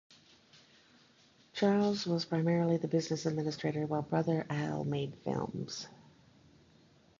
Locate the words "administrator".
3.27-3.85